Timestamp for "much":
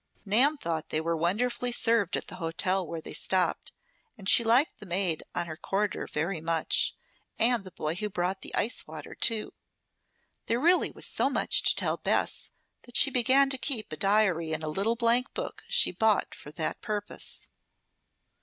6.41-6.95, 11.29-11.61